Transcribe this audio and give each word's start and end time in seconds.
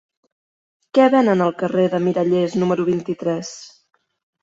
Què 0.99 1.05
venen 1.17 1.45
al 1.47 1.53
carrer 1.61 1.87
de 1.93 2.01
Mirallers 2.09 2.59
número 2.65 2.91
vint-i-tres? 2.91 3.57